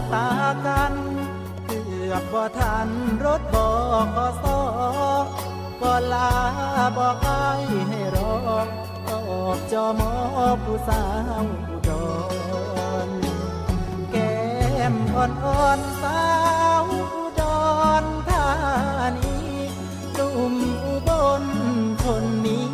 [0.00, 0.28] บตา
[0.66, 0.92] กัน
[1.66, 2.88] เกือบบ่ทัน
[3.24, 3.70] รถบอ
[4.16, 4.60] กอสอ
[5.80, 6.30] ก็ลา
[6.96, 8.32] บอกอายให้รอ
[9.08, 9.10] อ
[9.46, 10.12] อกจอมอ
[10.64, 11.02] ผู้สา
[11.42, 11.90] วอุด
[13.06, 13.08] ร
[14.12, 14.38] แก้
[14.92, 16.22] มอ่อนอ่อนๆสา
[16.80, 17.42] วอุด
[18.02, 18.48] รธา
[19.16, 19.34] นี
[20.18, 20.54] ตุ่ม
[20.84, 21.10] อุบ
[21.42, 21.44] ล
[22.04, 22.70] คนนี้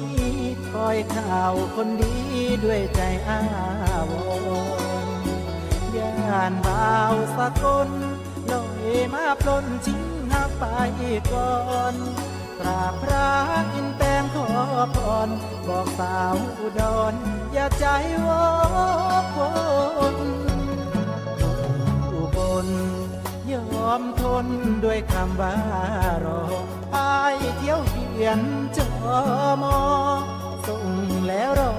[0.71, 2.15] คอยข่าวคนดี
[2.65, 3.41] ด้วยใจอา
[4.11, 4.13] ว
[4.85, 4.86] ร
[6.27, 7.91] ณ์ย่านบ่าวสะกล
[8.51, 10.65] ลอยมาปล้นชิงหักไป
[11.33, 11.53] ก่อ
[11.93, 11.95] น
[12.59, 13.29] กราบพระ
[13.75, 14.49] อินแปงขอ
[14.95, 15.29] พร
[15.69, 16.83] บอกสาวอุด
[17.13, 17.15] ร
[17.53, 17.87] อย่าใจ
[18.27, 18.47] วอ
[19.35, 19.41] กว
[20.15, 20.17] น
[22.13, 22.69] อุบล
[23.51, 23.53] ย
[23.87, 24.47] อมทน
[24.85, 25.57] ด้วยคำว่า
[26.25, 26.43] รอ
[26.97, 28.41] อายเที่ยวเขียน
[28.77, 28.89] จอ
[29.63, 29.79] มอ
[30.67, 30.87] ส่ง
[31.29, 31.73] แล้วรอ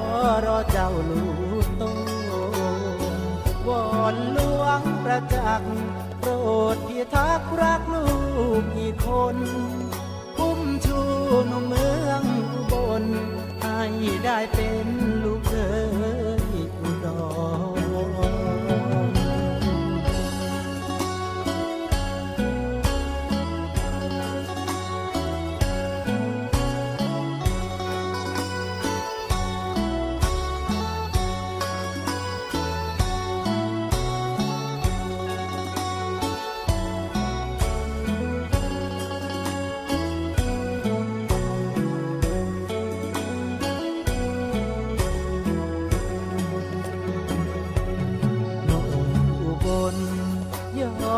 [0.46, 1.47] รอเจ้าลูก
[3.68, 5.72] วอนหลวงประจักษ์
[6.20, 6.32] โปร
[6.76, 8.08] ดพิทักษ์รักลู
[8.62, 9.38] กอีกคน
[10.38, 11.00] คุ้มชู
[11.48, 13.04] หนุ่มเมืองอุบล
[13.64, 13.82] ให้
[14.26, 14.88] ได้เป็น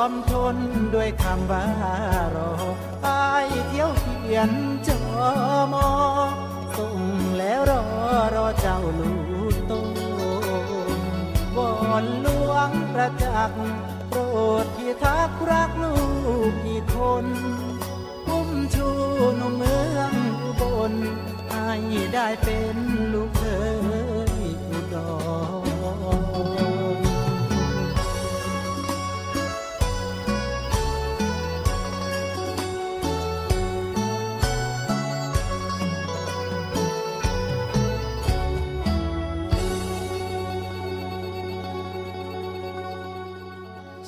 [0.01, 0.57] อมทน
[0.95, 1.65] ด้วยคำว่า
[2.35, 2.51] รอ
[3.07, 4.51] อายเที่ยวเขียน
[4.87, 5.01] จอ
[5.73, 5.89] มอ
[6.77, 6.99] ส่ง
[7.37, 7.83] แล้วรอ
[8.35, 9.13] รอเจ้าลู
[9.53, 9.73] กโต
[11.55, 11.71] วอ
[12.03, 13.61] นหลวงประจักษ์
[14.09, 14.19] โปร
[14.63, 15.95] ดพิทักษ์รักลู
[16.51, 17.25] กอีกคน
[18.29, 18.89] อุ้มชู
[19.39, 20.93] นมเมืองอุบล
[21.51, 21.73] ให้
[22.13, 22.77] ได้เป็น
[23.13, 23.43] ลูกเค
[24.31, 24.33] ย
[24.69, 24.95] อุด
[25.67, 25.68] ร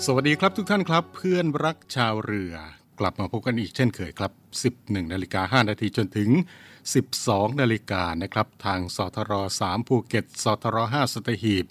[0.05, 2.53] สวัสดีครับทุกท่านครับ เพื่อนรักชาวเรือ
[2.99, 4.31] กลับมาพบกันอีกเช่นเคยครับ
[4.69, 6.29] 11นาฬิกา5นาทีจนถึง
[6.95, 9.33] 12นาฬิกานะครับ ทางสทร
[9.63, 11.65] 3ภูเก็ตสทร5สตหีบ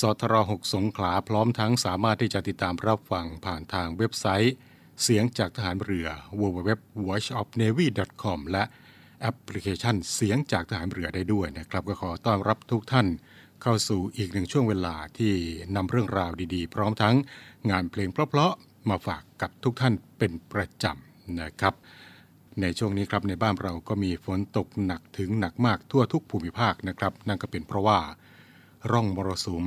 [0.00, 4.54] สทร6สงขลาพร้อมทั้งสามารถที่จะติดตามรับฟังผ่านทางเว็บไซต์
[5.02, 6.08] เสียงจากทหารเรือ
[6.40, 8.64] www.voiceofnavy.com และ
[9.20, 13.08] แอปพลิเคชันเสียงจากทหารเรือได้ด้วยนะครับ ก็ขอต้อนรับทุกท่าน
[13.62, 15.32] เข้าสู่อีกหนึ่งช่วงเวลาที่
[15.76, 17.16] นำเรื่องราวดีๆ พร้อมทั้ง
[17.70, 21.74] งานเพลงเพราะๆมาฝากกับทุกท่านเป็นประจำนะครับ
[22.60, 27.98] ในช่วงนี้ครับในบ้านเราก็มีฝนตกหนักถึงหนักมากทั่วทุกภูมิภาคนะครับ นั่นก็เป็นเพราะว่า
[28.90, 29.66] ร่องมรสุม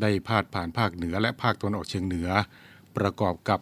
[0.00, 2.28] ได้พาดผ่านภาคเหนือและภาคตะวันออกเฉียงเหนือ
[2.96, 3.60] ประกอบกับ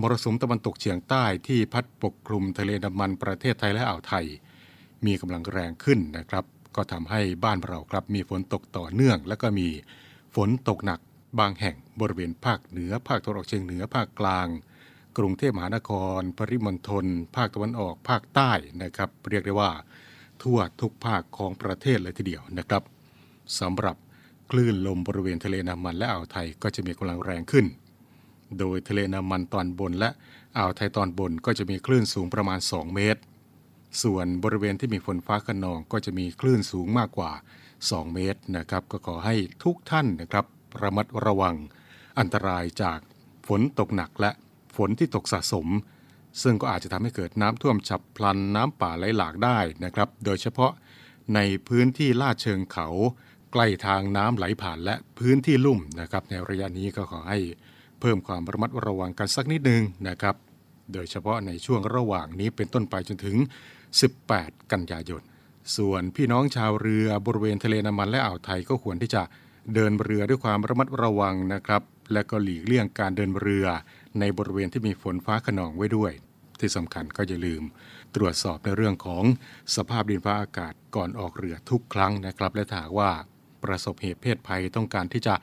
[0.00, 4.26] มรสุมตะวันตกเฉียงใต้ที่พัดปกคลุมทะเลน้ำมันประเทศไทยและอ่าวไทย
[5.06, 6.44] มีกำลังแรงขึ้นนะครับ
[6.76, 9.68] ก็ทำให้บ้านเราครับมีฝนตกต่อเนื่อง และก็มี
[10.34, 11.00] ฝนตกหนัก
[11.38, 14.48] บางแห่งบริเวณภาคเหนือ ภาคตะวันออกเฉียงเหนือ ภาคกลาง
[15.18, 17.06] กรุงเทพมหานคร ปริมณฑล
[17.36, 19.70] ภาคตะวันออก ภาคใต้นะครับ เรียกได้ว่า
[20.42, 22.82] ทั่วทุกภาคของประเทศเลยทีเดียวนะครับ
[23.60, 23.96] สำหรับ
[24.50, 27.66] คลื่นลมบริเวณทะเลน้ำมันและอ่าวไทยก็จะมีกำลังแรงขึ้น
[28.58, 30.10] โดยทะเลน้ำมันตอนบนและ
[30.58, 33.20] อ่าวไทยตอนบนก็จะมีคลื่นสูงประมาณ 2 เมตร
[34.02, 37.32] ส่วนบริเวณที่มีฝนฟ้าขนองก็จะมีคลื่นสูงมากกว่า
[37.72, 39.34] 2 เมตรนะครับ ก็ขอให้
[39.64, 40.46] ทุกท่านนะครับ
[40.82, 41.56] ระมัดระวัง
[42.18, 42.98] อันตรายจาก
[43.48, 44.30] ฝนตกหนักและ
[44.76, 45.66] ฝนที่ตกสะสม
[46.42, 50.72] ซึ่งก็อาจจะทำให้เกิดน้ำท่วมฉับพลันน้ำป่าไหลหลากได้นะครับ โดยเฉพาะ
[51.34, 52.88] ในพื้นที่ลาดเชิงเขา
[53.52, 57.38] ใกล้ทางน้ำไหลผ่านและพื้นที่ลุ่มนะครับ ในระยะนี้ก็ขอให้
[58.00, 60.36] เพิ่มความระมัดระวังกันสักนิดนึงนะครับ
[60.92, 63.36] โดยเฉพาะในช่วงระหว่างนี้เป็นต้นไปจนถึง
[64.04, 65.22] 18 กันยายน
[65.76, 69.22] ส่วนพี่น้องชาวเรือบริเวณทะเลน้ำมันและอ่าวไทยก็ควรที่จะ
[69.74, 71.82] เดินเรือด้วยความระมัดระวังนะครับ
[72.12, 73.66] และก็หลีกเลี่ยงการเดินเรือ
[74.20, 76.12] ในบริเวณที่มีฝนฟ้าขนองไว้ด้วย
[76.60, 77.62] ที่สำคัญก็อย่าลืม
[78.14, 79.24] ตรวจสอบในเรื่องของ
[79.76, 83.10] สภาพดินฟ้าอากาศก่อนออกเรือทุกครั้งนะครับ และถ้าหากว่า
[83.64, 85.34] ประสบเหตุเพศภัยต้องการที่จะ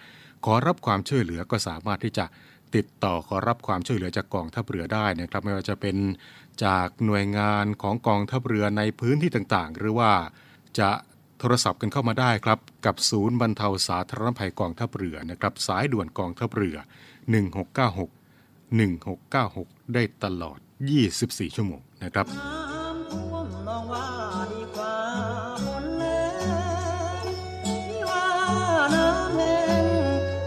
[0.46, 2.26] ขอรับความช่วยเหลือก็สามารถที่จะ
[2.76, 5.98] ติดต่อขอรับความช่วยเหลือจากกองทัพเรือได้นะครับ ไม่ว่าจะเป็น
[6.66, 10.12] จากหน่วยงานของกองทัพเรือในพื้นที่ต่างๆ หรือว่า
[10.80, 10.92] จะ
[11.40, 16.78] โทรศัพท์กันเข้ามาได้ครับ กับศูนย์บรรเทาสาธารณภัยกองทัพเรือนะครับ สายด่วนกองทัพเรือ
[17.38, 20.60] 1696 1696 ได้ตลอด
[21.08, 24.08] 24 ชั่วโมงนะครับน้ำท่วมมองว่า
[24.54, 24.96] ดีกว่า
[25.66, 26.24] ฝนแล้
[27.24, 27.26] ง
[27.66, 28.28] ที่ว่า
[28.96, 29.86] น้ำแห้ง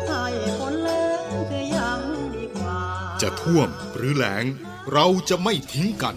[0.09, 0.25] ให้
[0.59, 2.01] ฝนแล้งคือยัง
[2.37, 2.81] ดีกว่า
[3.23, 4.45] จะท่วมหรือแล้ง
[4.93, 6.17] เราจะไม่ทิ้งกัน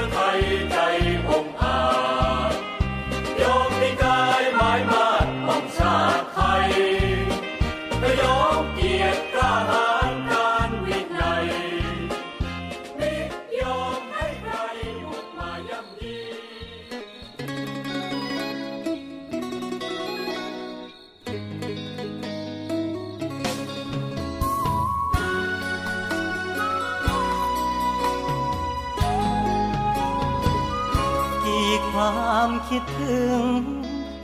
[32.75, 33.43] คิดถึง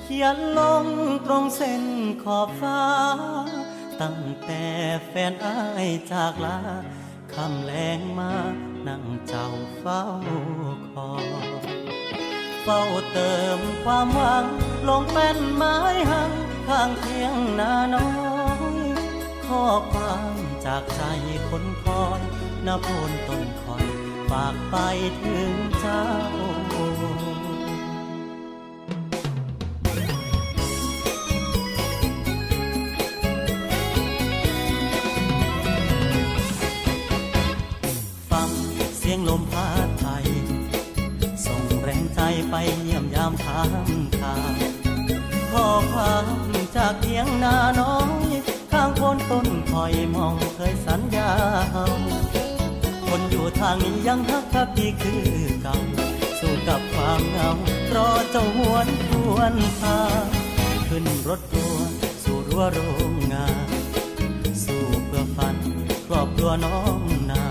[0.02, 0.86] เขียนลง
[1.26, 1.84] ตรงเส้น
[2.24, 2.84] ขอบฟ้า
[4.01, 4.63] ตั้งแต่
[5.08, 6.60] แฟนอายจากลา
[7.34, 8.34] คำแรงมา
[8.88, 9.48] นั่งเจ้า
[9.80, 10.04] เฝ้า
[10.89, 11.10] คอ
[12.63, 14.46] เฝ้าเติมความหวัง
[14.89, 15.77] ลงเป็นไม้
[16.12, 16.32] หัง
[16.68, 18.10] ข้างเทียงนาน้อ
[18.60, 18.62] ย
[19.46, 20.36] ข้อความ
[20.66, 21.01] จากใจ
[21.50, 22.22] คนคอย
[22.66, 23.86] นาโพนต้นคอย
[24.30, 24.75] ฝากไป
[25.22, 44.54] ถึงเจ้าามทางทาง
[45.52, 46.26] ข้อความ
[46.76, 48.34] จากเพียงนาน้อย
[48.72, 51.32] ข้างคนต้นคอยมองเคยสัญญา
[53.06, 55.26] คนอยู่ทางนี้ยังฮักทักดีคือ
[55.62, 55.78] เก่า
[56.40, 57.50] สู้กับความเหงา
[57.96, 60.00] รอเจ้าหวนทวนพา
[60.88, 61.76] ขึ้นรถทัว
[62.24, 62.80] สู่รั้วโร
[63.12, 63.70] งงาน
[64.64, 65.56] สู้เพื่อฝัน
[66.08, 67.44] ครอบครัวน้องนา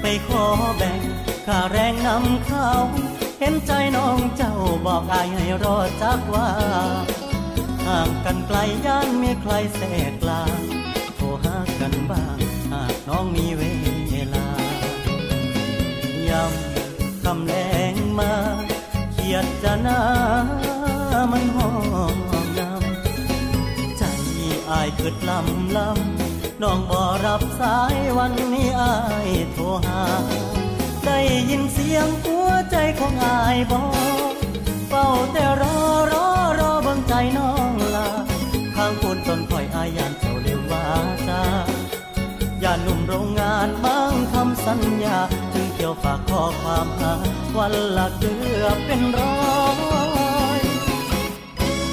[0.00, 0.44] ไปขอ
[0.76, 1.00] แบ่ง
[1.46, 2.70] ค่าแรงนำเขา
[3.38, 4.54] เห็นใจน้องเจ้า
[4.86, 6.48] บอกอายให้รอจักว่า
[7.86, 10.58] ห่างกันไกลย่านมีใครแทรกกลาง
[11.16, 12.38] โทรหากันบ้าง
[12.72, 13.62] หากน้องมีเว
[14.34, 14.48] ลา
[16.28, 17.54] ยำคำแร
[17.92, 18.32] งมา
[19.12, 20.00] เขียดจะนา
[21.30, 21.70] มันหอ
[22.14, 22.16] ม
[22.58, 28.94] นายคืดลำลำน้องบ่รับสายวันนี้อา
[29.26, 30.02] ยโทรหา
[31.04, 31.18] ได้
[31.50, 32.37] ยินเสียงหัว
[32.70, 33.82] ใจของอายบอ
[34.32, 34.34] ก
[34.88, 35.76] เฝ้าแต่รอ
[36.12, 36.26] รอ
[36.58, 38.08] รอบังใจน้องลา
[38.76, 40.84] ข้างคนต้นคอยอายานเจ้าเร็ววา
[41.28, 41.42] จา
[42.60, 45.18] อย่าหนุ่มโรงงานบางคำสัญญา
[45.52, 47.12] ถึงเกี่ยวฝากข้อความหา
[47.56, 49.36] วันละเกือบเป็นร้อ
[50.58, 50.60] ย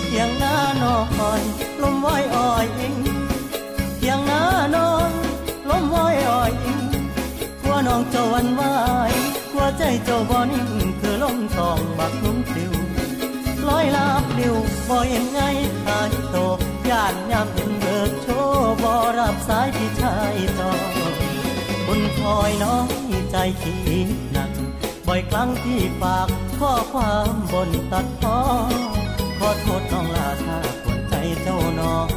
[0.08, 0.98] เพียงหน้านอ
[1.39, 1.41] น
[1.82, 2.96] ลมว้อยอ่อยอิง
[3.98, 4.41] เพียงหน้า
[4.75, 5.12] นอน
[5.70, 6.82] ลมว้อยอ่อยอิง
[7.62, 9.15] กลัวน้องเจ้าวันไหวกลัว
[9.77, 12.74] ใจเจ้าบ่นิ่งคือลมตองบักนุ่มปลิว
[13.67, 14.55] ลอยลาบลิว
[14.89, 15.41] บ่เห็นไง
[15.86, 16.38] หายโต
[16.89, 20.72] ย่านยามเห็นเบิกโชว์บ่รับสายที่ชายจอ
[21.86, 22.79] คนคอยน้อ
[23.12, 23.72] ยใจคิ
[24.08, 24.51] ดหนัก
[25.08, 26.27] บ่อยครั้งที่ฝาก
[26.60, 28.39] ข้อความบนตัดพ้อ
[29.39, 32.10] ขอโทษน้องลาถ้าปวดใจเจ้าน้อง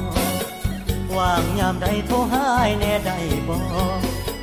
[1.16, 3.12] ว่างยามใดโทรหายแน่ใด
[3.48, 3.58] บ่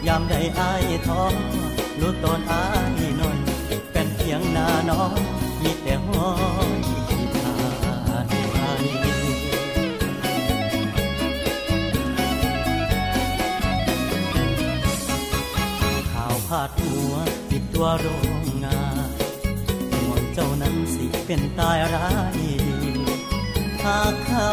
[0.07, 1.23] ยามใดอายท้อ
[1.99, 2.65] รู้ตอนอา
[2.99, 3.37] ยน่อย
[3.91, 5.19] เป็นเพียงหน้าน้อง
[5.61, 6.29] มีแต่ห้อ
[6.69, 6.79] ย
[7.35, 7.53] ขา
[8.25, 8.57] ดไป
[16.11, 17.13] ข่าวพาดหัว
[17.49, 18.07] ติดตัวโร
[18.41, 19.09] งงาน
[19.91, 22.53] ห่วงเจ้านั้นสิเป็นตายร้ายดี
[23.83, 24.49] หากเขา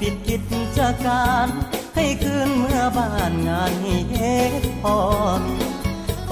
[0.00, 0.36] ปิดกิ
[0.78, 1.48] จการ
[1.94, 4.52] ให้คืนเมื่อบ้านงานให้เฮ็ด
[4.82, 4.96] พอ
[5.46, 5.63] มี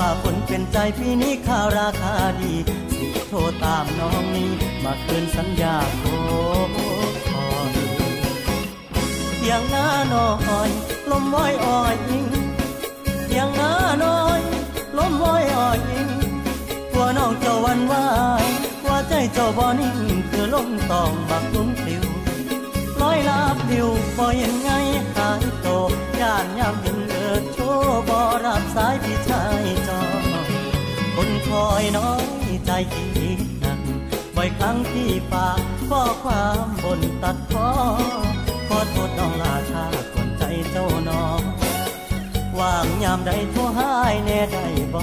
[0.04, 2.54] ฝ่าฝนเป็นใจพี่นี้ข่าวราคาดี
[2.96, 4.50] สิโทรตามน้องนี้
[4.84, 6.04] มาคืนสัญญาโค
[7.30, 7.72] คอย
[9.38, 10.30] เพียงหน้าน้อ
[10.66, 10.68] ย
[11.10, 12.26] ลมว้อยอ่อยอิง
[13.26, 13.72] เพียงหน้า
[14.04, 14.40] น้อย
[14.98, 16.08] ลมว้อยอ่อยอิง
[16.92, 17.94] กลัวน้องเจ้าวันไหว
[18.82, 19.98] กลัวใจเจ้าบ่นิ่ง
[20.30, 22.04] คือลมตองบักลุ้มปลิว
[23.00, 24.70] ลอยลาบดิวบ่เห็นไง
[25.14, 25.66] หายโต
[26.20, 27.11] ย่านยามเห็น
[28.08, 30.00] บ่รับสายพี่ชายจอ
[31.14, 32.26] คนคอยน้อย
[32.66, 33.80] ใจคิดหนัก
[34.36, 37.68] บ่อยครั้งที่ฝากข้อความบนตัดพ้อ
[38.68, 41.40] ขอโทษน้องลาชาก่อนใจเจ้าน้อง
[42.58, 45.02] ว่างยามใดโทรหายแน่ได้บ่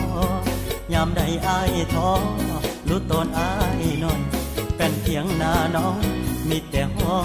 [0.94, 2.12] ยามใดอายท้อ
[2.90, 4.22] รู้ตนอายน่อย
[4.78, 5.96] เป็นเพียงหน้าน้อง
[6.50, 7.18] มีแต่ห้อ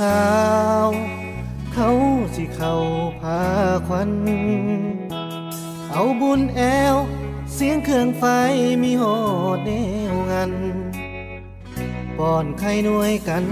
[0.00, 0.24] สา
[0.86, 0.88] ว
[1.74, 1.90] เขา
[2.34, 2.74] สิเข้า
[3.20, 3.42] พา
[3.88, 4.12] ควัน
[5.90, 6.60] เอาบุญแอ
[6.94, 6.96] ว
[7.54, 8.24] เสียงเครื่องไฟ
[8.82, 9.16] มีหอ
[9.56, 9.70] ดแน
[10.12, 10.52] วงัน
[12.18, 13.46] ป้อนไข่หน่วยกัน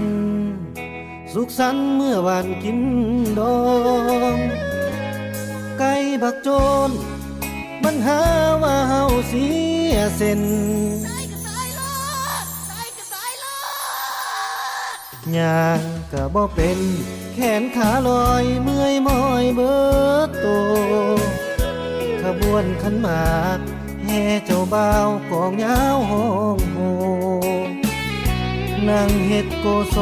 [1.33, 2.79] สุขสันต์เมื่อวันกิน
[3.39, 3.57] ดอ
[4.35, 4.37] ง
[5.79, 6.49] ไก่บักโจ
[6.89, 6.91] น
[7.83, 8.21] มันหา
[8.63, 9.45] ว่าเฮาเสี
[9.93, 10.41] ยเส้น
[15.37, 16.79] ยางก็บ่เป็น
[17.33, 19.75] แขนขาลอยเมื่อยมอยเบิ
[20.27, 20.45] ดโต
[22.21, 23.59] ขบวนขันหมาก
[24.05, 26.77] แห่เจ้าบ่าวกองยาวห้องโฮ
[28.89, 29.97] นั่งเฮ็ดโกโซ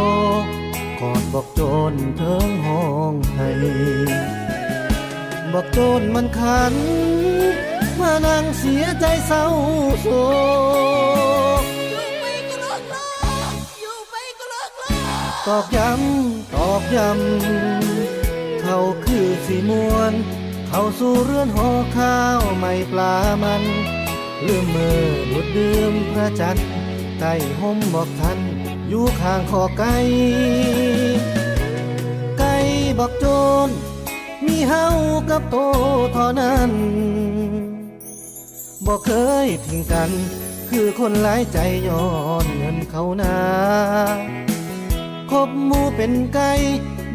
[0.99, 1.61] กอดบอกโจ
[1.91, 3.49] นเทิงห้องให้
[5.53, 6.73] บอกโจนมันขัน
[7.99, 9.45] มานั่งเสียใจเศร้า
[10.01, 10.07] โศ
[11.45, 11.46] ก
[15.47, 20.13] ตอกย้ำตอกย้ำเขาคือสีมวน
[20.67, 23.63] เขาสู่เรือนหอข้าวไม่ปลามัน
[24.45, 26.67] ลืมมือบุดดื่มพระจันทร์
[27.19, 28.39] ใต้ห่มบอกทัน
[28.89, 29.95] อยู่ข้างคอไก่
[32.39, 32.55] ไก่
[32.99, 33.25] บอกโจ
[33.67, 33.69] น
[34.45, 34.85] มีเฮา
[35.29, 35.55] กับโต
[36.13, 36.71] เท่านั้น
[38.85, 39.11] บอกเค
[39.45, 40.09] ยทิ้งกัน
[40.69, 41.57] คือคนหลายใจ
[41.87, 42.07] ย้อ
[42.43, 43.37] นเงินเขานา
[45.31, 46.51] คบมูเป็นไก่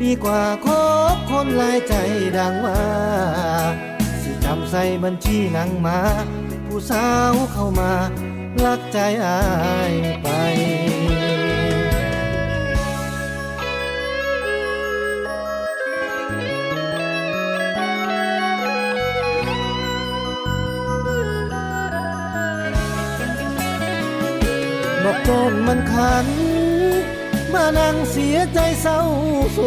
[0.03, 0.69] ดีกว่าค
[1.15, 1.95] บคนลายใจ
[2.37, 2.83] ดังว่า
[4.23, 5.99] สิจำใส่บัญชีนังมา
[6.67, 7.93] ผู้สาวเข้ามา
[8.65, 9.41] ลักใจอา
[9.91, 10.29] ยไป
[25.05, 26.29] บอกโจนมันขัน
[27.55, 29.01] มานั่งเสียใจเศร้า
[29.53, 29.59] โศ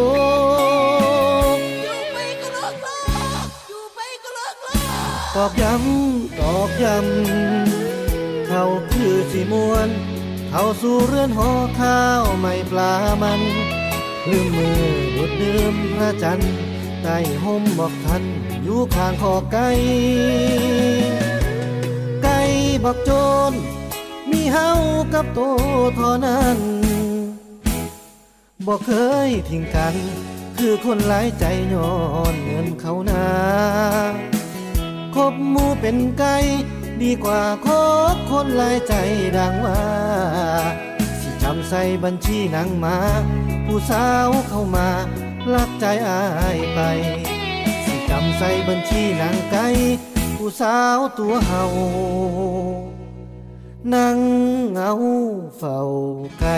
[1.58, 1.60] ก
[5.36, 9.90] ตอกย้ำตอกย้ำเขาคือสีมวน
[10.50, 13.42] เขาสู่เรือนหอข้าวไม่ปลามัน
[14.30, 14.82] ลืมมือ
[15.16, 16.54] ดุดดื่มพระจันทร์
[17.02, 18.24] ใต้ห่มบอกทัน
[18.64, 19.70] อยู่ข้างคอไก่
[22.24, 22.40] ไก่
[22.84, 23.12] บอกโจ
[23.52, 23.54] น
[24.32, 24.70] มีเฮา
[25.14, 25.40] กับโต
[26.00, 26.85] ท่านั้น
[28.68, 28.92] บอกเค
[29.28, 29.96] ยทิ้งกัน
[30.58, 31.94] คือคนหลายใจย้อ
[32.34, 33.28] นเงินเขานา
[35.16, 36.36] คบมูเป็นไก่
[37.02, 37.68] ดีกว่าค
[38.16, 38.94] บคนหลายใจ
[39.38, 39.84] ดังว่า
[41.22, 42.98] สิจำใส่บัญชีนังมา
[43.66, 44.88] ผู้สาวเข้ามา
[45.54, 46.24] ลักใจอา
[46.56, 46.80] ยไป
[47.84, 49.68] สิจำใส่บัญชีนังไก่
[50.38, 51.64] ผู้สาวตัวเฮา
[53.94, 54.18] นั่ง
[54.72, 54.92] เหงา
[55.58, 55.80] เฝ้า
[56.40, 56.58] ไก่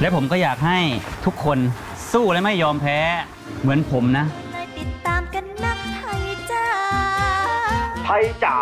[0.00, 0.78] และผมก็อยากให้
[1.24, 1.58] ทุกคน
[2.12, 2.98] สู้และไม่ยอมแพ้
[3.60, 6.66] เหมือนผมนะเลยติดตามกันนักไทยจ้า
[8.04, 8.58] ไทยจ๋า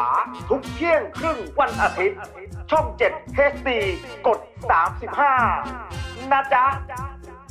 [0.51, 2.19] ทุกเที่ยงครึ่งวันอาทิตย์
[2.71, 3.69] ช่อง 7 HD
[4.27, 4.39] กด
[5.57, 6.67] 35 นะจ๊ะ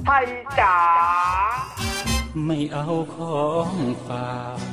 [0.05, 0.27] ไทย
[0.59, 0.77] จ๋า
[2.45, 3.73] ไม่เอาของ
[4.05, 4.72] ฝาก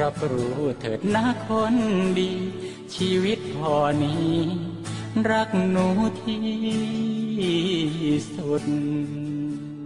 [0.00, 1.74] รับรู้เถิดนะคน
[2.18, 2.30] ดี
[2.94, 4.32] ชีวิตพอนี้
[5.30, 5.86] รักหนู
[6.22, 6.42] ที่
[8.34, 8.64] สุด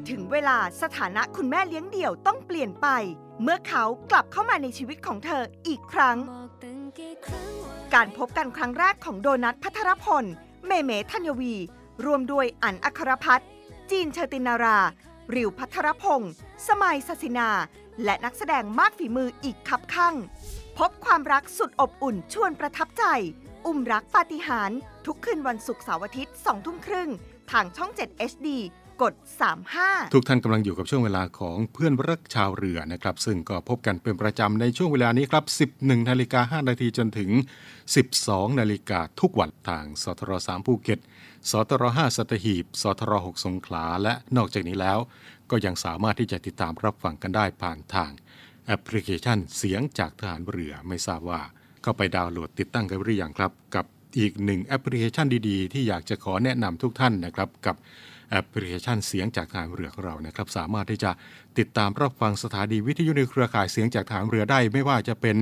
[0.09, 2.89] ถึงเวลาสถานะคุณแม่เลี้ยงเดี่ยวต้องเปลี่ยนไป
[3.43, 6.17] เมื่อเขากลับเข้ามาในชีวิตของเธออีกครั้ง
[7.95, 10.25] การพบกันครั้งแรกของโดนัทพัทรพล
[10.67, 11.55] เมเมธัญวี
[12.05, 13.49] รวมด้วยอันอัครพัฒน์
[13.91, 14.79] จีนเชอตินารา
[15.35, 16.33] ริวพัทรพงศ์
[16.69, 17.49] สมัยศศินา
[18.05, 20.15] และนักแสดงมากฝีมืออีกคับข้าง
[20.79, 23.05] พบความรักสุดอบอุ่นชวนประทับใจ
[23.67, 27.11] อุ้มรักปาฏิหาริย์ทุกคืนวันศุกร์เสาร์อาทิตย์2ทุ่มครึ่ง
[27.53, 28.49] ทางช่อง 7 HD
[29.03, 29.15] กด
[29.67, 35.45] 35 ทุกท่านกำลังอยู่กับช่วงเวลาของเพื่อนรักชาวเรือนะครับ ซึ่งก็พบกันเป็นประจำในช่วงเวลานี้ครับ
[35.83, 37.31] 11 นาฬิกา 5 นาทีจนถึง
[37.95, 41.01] 12 นาฬิกาทุกวันทางสทร3ภูเก็ต
[41.51, 44.99] สทร5สัตหีบสทร6สงขลาและนอกจากนี้แล้ว
[45.51, 48.11] ก็ยังสามารถที่จะติดตามรับฟังกันได้ผ่านทาง
[48.67, 51.41] แอปพลิเคชันเสียงจากทหารเรือไม่ทราบว่า
[51.83, 53.85] เข้าไปดาวน์โหลดติดตั้งกันหรือยังครับ กับ
[54.19, 57.77] อีกหนึ่งแอปพลิเคชันดีๆ ที่อยากจะขอแนะนำทุกท่านนะครับกับ
[58.31, 61.11] แอปพลิเคชันเสียงจากทหารเรือของเรานะครับ สามารถที่จะ
[61.59, 65.37] ติดตามรับฟังสถานีวิทยุในเครือข่ายเสียงจากทหารเรือได้ ไม่ว่าจะเป็น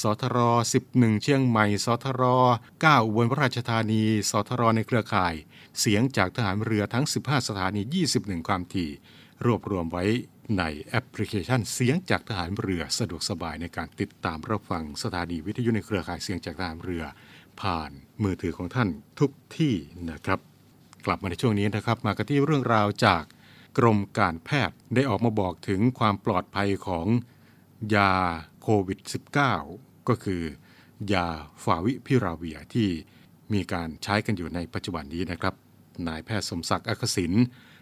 [0.00, 0.38] สทร
[0.80, 2.22] 11 เชียงใหม่สทร
[2.64, 5.34] 9อุบลราชธานีสทรในเครือข่าย
[5.80, 7.82] เสียงจากทหารเรือทั้ง 15 สถานี
[8.14, 8.90] 21 ความถี่
[9.44, 10.04] รวบรวมไว้
[10.58, 17.04] ในแอปพลิเคชันเสียงจากทหารเรือสะดวกสบายในการติดตามรับฟังสถานีวิทยุในเครือข่ายเสียงจากทหารเรือ
[17.60, 17.90] ผ่าน
[18.22, 18.88] มือถือของท่าน
[19.20, 19.74] ทุกที่
[20.10, 20.40] นะครับ
[21.06, 23.22] กลับมาในช่วงนี้นะครับมากันที่เรื่องราวจาก
[23.78, 27.06] กรมการแพทย์ได้ออกมาบอกถึงความปลอดภัยของ
[27.94, 28.12] ยา
[28.62, 28.98] โควิด
[29.54, 30.42] -19 ก็คือ
[31.12, 31.26] ยา
[31.64, 32.88] ฟาวิพิราเวียที่
[33.52, 35.54] มีการใช้กันอยู่ในปัจจุบันนี้นะครับ
[36.08, 37.32] นายแพทย์สมศักดิ์อักษิน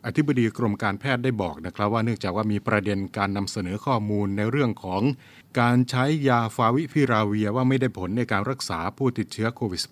[0.06, 5.02] อธิบดีกรมการแพทย์ได้บอกนะครับ ว่าเนื่องจากว่ามีประเด็นการนำเสนอข้อมูลในเรื่องของ
[5.60, 9.82] การใช้ยาฟาวิพิราเวียว่าไม่ได้ผลในการรักษาผู้ติดเชื้อโควิด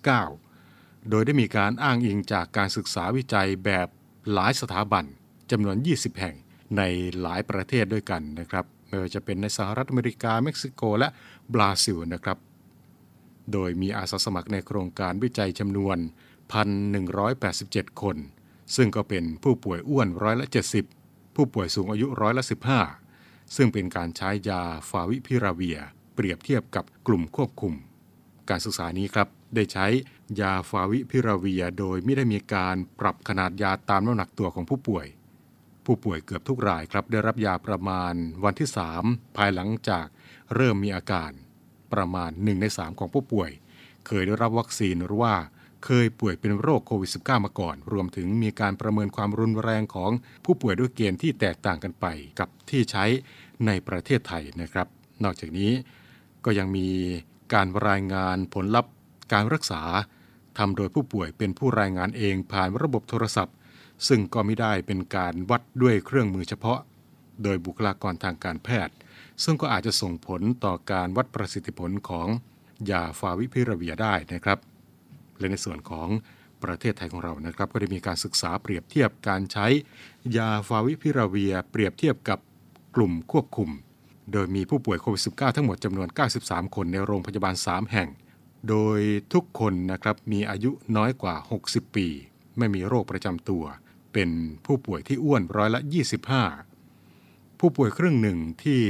[0.49, 3.87] -19 โดยได้มีการอ้างอิงจากการศึกษาวิจัยแบบ
[4.33, 5.05] หลายสถาบัน
[5.51, 6.35] จำนวน 20 แห่ง
[6.77, 6.81] ใน
[7.21, 11.07] หลายประเทศด้วยกันนะครับไม่ว่าจะเป็นในสหรัฐอเมริกา เม็กซิโก และ
[11.53, 12.37] บราซิลนะครับ
[13.51, 15.97] โดยมีอาสาสมัครในโครงการวิจัยจำนวน
[16.83, 18.17] 1,187 คน
[18.75, 20.47] ซึ่งก็เป็นผู้ป่วยอ้วนร้อยละ
[20.91, 22.43] 70 ผู้ป่วยสูงอายุร้อยละ
[22.99, 25.79] 15 ซึ่งเป็นการใช้ยาฟาวิพิราเวีย
[26.15, 27.73] เปรียบเทียบกับกลุ่มควบคุม
[28.49, 29.85] การศึกษานี้ครับ ได้ใช้
[30.41, 35.05] ยาฟาวิพิราเวียโดยไม่ได้มีการปรับขนาดยาตามน้ำหนักตัวของผู้ป่วย
[35.85, 38.69] ผู้ป่วยเกือบทุกรายครับได้รับยาประมาณวันที่
[39.03, 40.05] 3 ภายหลังจาก
[40.55, 41.31] เริ่มมีอาการ
[41.93, 43.51] ประมาณ 1 ใน 3 ของผู้ป่วย
[44.07, 45.35] เคยได้รับวัคซีนหรือว่า
[45.83, 50.11] เคยป่วยเป็นโรคโควิด -19 มาก่อน รวมถึงมีการประเมินความรุนแรงของ
[50.45, 52.05] ผู้ป่วยด้วยเกณฑ์ที่แตกต่างกันไป
[52.39, 53.05] กับที่ใช้
[53.65, 54.87] ในประเทศไทยนะครับ
[55.23, 55.71] นอกจากนี้
[56.45, 56.87] ก็ยังมี
[57.53, 58.91] การรายงานผลลัพธ์
[59.33, 59.81] การรักษา
[60.57, 63.55] ทำโดยผู้ป่วยเป็นผู้รายงานเองผ่านระบบโทรศัพท์
[64.07, 66.79] ซึ่งก็ไม่ได้เป็นการวัดด้วยเครื่องมือเฉพาะ
[67.43, 68.95] โดยบุคลากรทางการแพทย์
[69.43, 72.27] ซึ่งก็อาจจะส่งผลต่อการวัดประสิทธิผลของ
[72.89, 74.59] ยาฟาวิพิราเวียได้นะครับ
[75.39, 76.09] และในส่วนของ
[76.63, 79.67] ประเทศไทยของเรานะครับ ก็ได้มีการศึกษาเปรียบเทียบการใช้
[80.37, 82.39] ยาฟาวิพิราเวีย เปรียบเทียบกับ
[82.95, 83.69] กลุ่มควบคุม
[84.31, 86.07] โดยมีผู้ป่วยโควิด -19 ทั้งหมดจำนวน
[86.41, 88.09] 93 คนในโรงพยาบาล 3 แห่ง
[88.69, 88.99] โดย
[89.33, 92.07] ทุกคนนะครับมีอายุน้อยกว่า 60 ปี
[92.57, 93.63] ไม่มีโรคประจำตัว
[94.13, 94.29] เป็น
[94.65, 95.81] ผู้ป่วยที่อ้วนร้อยละ
[96.89, 98.83] 25 ผู้ป่วยครึ่งหนึ่งที่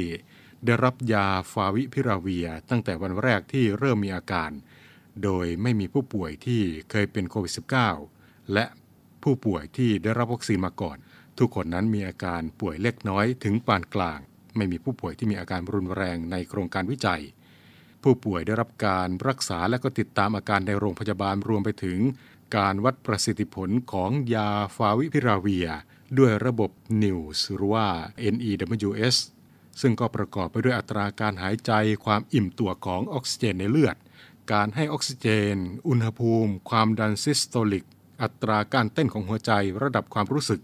[0.66, 4.52] ได้รับยาฟาวิพิราเวีย ตั้งแต่วันแรกที่เริ่มมีอาการ
[5.24, 7.54] โดยไม่มีผู้ป่วยที่เคยเป็นโควิด
[8.02, 8.66] -19 และ
[9.24, 10.98] ผู้ป่วยที่ได้รับวัคซีนมาก่อน
[11.40, 14.20] ทุกคนนั้นมีอาการป่วยเล็กน้อยถึงปานกลาง
[14.56, 17.22] ไม่มีผู้ป่วยที่มีอาการรุนแรงในโครงการวิจัย
[18.04, 22.00] ผู้ป่วยได้รับการรักษาและก็ติดตามอาการในโรงพยาบาลรวมไปถึง
[22.58, 25.68] การวัดประสิทธิผลของยาฟาวิพิราเวีย
[26.18, 26.72] ด้วยระบบ
[27.02, 27.88] NIWS หรือว่า
[28.34, 29.18] NEWS
[29.82, 31.72] ซึ่งก็ประกอบไปด้วยอัตราการหายใจ
[32.06, 33.98] ความอิ่มตัวของออกซิเจนในเลือด
[34.52, 35.56] การให้ออกซิเจน
[35.88, 37.86] อุณหภูมิ ความดัน systolic
[38.22, 39.52] อัตราการเต้นของหัวใจ
[39.84, 40.62] ระดับความรู้สึก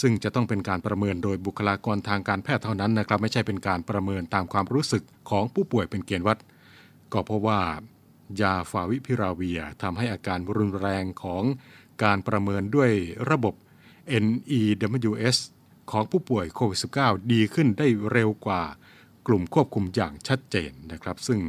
[0.00, 6.38] ซึ่งจะต้องเป็นการประเมินโดยบุคลากรทางการแพทย์เท่านั้นนะครับ ไม่ใช่เป็นการประเมินตามความรู้สึกของผู้ป่วยเป็นเกณฑ์วัด
[7.12, 7.60] ก็เพราะว่า
[8.40, 11.42] ยาฟาวิพิราเวียทำให้อาการรุนแรงของ
[12.02, 12.90] การประเมินด้วย
[13.30, 13.54] ระบบ
[14.24, 15.38] NEWS
[15.90, 18.62] ของผู้ป่วยโควิด -19 ดีขึ้นได้เร็วกว่า
[19.26, 21.40] กลุ่มควบคุมอย่างชัดเจนนะครับ ซึ่ง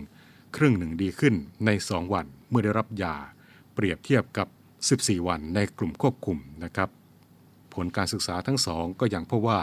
[0.56, 3.16] ครึ่งหนึ่งดีขึ้นใน 2 วันเมื่อได้รับยา
[3.74, 4.48] เปรียบเทียบกับ
[4.88, 6.90] 14 วันในกลุ่มควบคุมนะครับ
[7.74, 9.60] ผลการศึกษาทั้งสองก็ยังพบว่า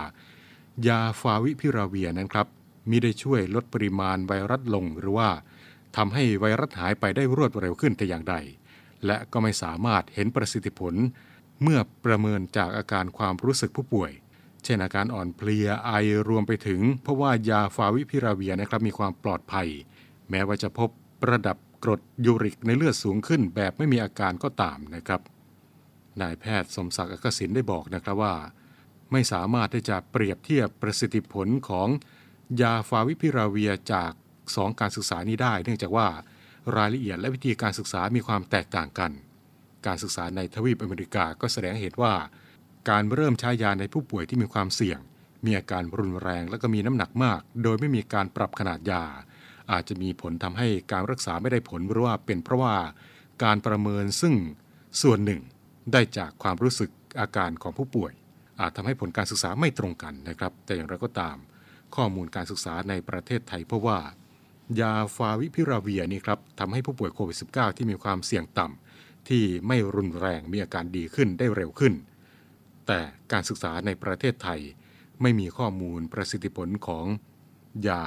[0.89, 2.47] ยาฟาวิพิราเวียนั้นครับ
[2.91, 5.31] มีได้ช่วยลดปริมาณไวรัสลงหรือว่า
[5.97, 8.35] ทำให้ไวรัสหายไปได้รวดเร็วขึ้นแต่อย่างใด
[9.07, 10.95] และก็ไม่สามารถเห็นประสิทธิผล
[11.63, 14.13] เมื่อประเมินจากอาการความรู้สึกผู้ป่วย
[14.65, 15.93] เช่นอาการอ่อนเพลียไอ
[16.29, 19.69] รวมไปถึง เพราะว่ายาฟาวิพิราเวียนะครับมีความปลอดภัย
[20.31, 20.91] แม้ว่าจะพบ
[21.31, 25.21] ระดับกรดยูริกในเลือดสูงขึ้นแบบไม่มีอาการก็ตามนะครับ
[26.21, 28.35] นายแพทย์สมศักดิ์อักษิณได้บอกนะครับว่า
[29.13, 31.89] ไม่สามารถที่จะเปรียบเทียบประสิทธิผลของ
[32.61, 34.13] ยาฟาวิพิราเวียจาก
[34.57, 36.09] สองการศึกษานี้ได้ เนื่องจากว่า
[36.77, 39.13] รายละเอียดและวิธีการศึกษามีความแตกต่างกัน
[39.87, 42.15] การศึกษาในทวีปอเมริกาก็แสดงเหตุว่า
[42.91, 44.99] การเริ่มใช้ยาในผู้ป่วยที่มีความเสี่ยง
[45.45, 49.05] มีอาการรุนแรงและก็มีน้ำหนักมาก โดยไม่มีการปรับขนาดยา
[49.73, 52.75] อาจจะมีผลทำให้การรักษาไม่ได้ผลหรือว่าเป็นเพราะว่า
[53.45, 54.35] การประเมินซึ่ง
[55.03, 55.41] ส่วนหนึ่ง
[55.93, 58.13] ได้จากความรู้สึกอาการของผู้ป่วย
[58.61, 61.37] อาจทำให้ผลการศึกษาไม่ตรงกันนะครับ แต่อย่างไรก็ตาม
[61.95, 63.99] ข้อมูลการศึกษาในประเทศไทยเพราะว่า
[64.81, 71.95] ยาฟาวิพิราเวียนี่ครับทำให้ผู้ป่วยโควิด -19 ที่มีความเสี่ยงต่ำที่ไม่รุนแรงมีอาการดีขึ้นได้เร็วขึ้น
[72.87, 73.01] แต่
[73.33, 74.61] การศึกษาในประเทศไทย
[75.23, 77.07] ไม่มีข้อมูลประสิทธิผลของ
[77.89, 78.03] ยา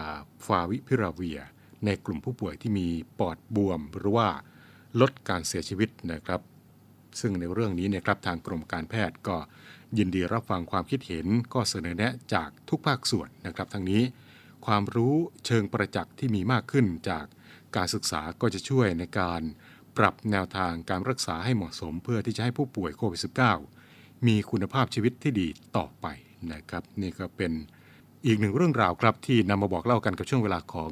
[0.45, 1.39] ฟาวิพิราเวีย
[1.86, 2.88] ในกลุ่มผู้ป่วยที่มี
[3.19, 4.30] ปอดบวม หรือว่า
[5.02, 6.41] ลดการเสียชีวิตนะครับ
[7.19, 9.38] ซึ่งในเรื่องนี้นี่ยครับทางกรมการแพทย์ก็
[9.98, 14.02] ยินดีรับฟังความคิดเห็นก็เสนอแนะจากทุกภาคส่วนนะครับทั้งนี้
[14.65, 17.26] ความรู้เชิงประจักษ์ที่มีมากขึ้นจาก
[17.76, 19.41] การศึกษาก็จะช่วยในการ
[19.98, 23.21] ปรับแนวทางการรักษาให้เหมาะสม เพื่อที่จะให้ผู้ป่วยโควิด
[23.74, 26.06] -19 มีคุณภาพชีวิตที่ดีต่อไป
[26.54, 27.52] นะครับ นี่ก็เป็น
[28.26, 30.91] อีกหนึ่งเรื่องราวครับที่นำมาบอกเล่ากันกับช่วงเวลาของ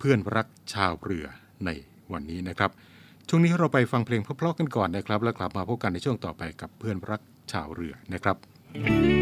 [0.00, 1.26] เพื่อนรักชาวเรือ
[1.66, 1.70] ใน
[2.12, 2.70] วันนี้นะครับ
[3.28, 7.20] ช่วงนี้เราไปฟังเพลงเพลาะๆกันก่อนนะครับ แล้วกลับมาพบกันในช่วงต่อไปกับเพื่อนรัก
[7.52, 8.36] ชาวเรือนะครับ
[9.18, 9.19] เ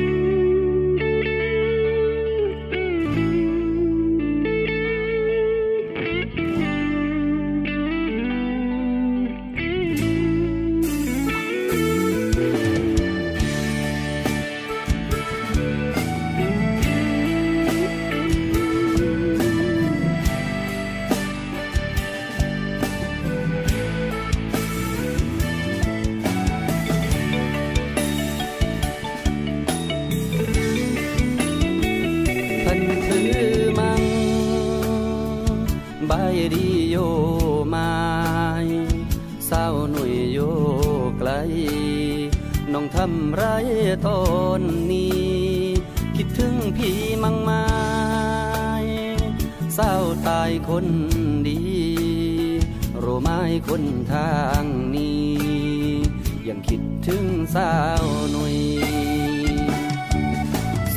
[57.55, 57.73] สา
[58.03, 58.57] วหนุ่ย